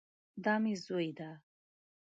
[0.43, 1.09] دا مې زوی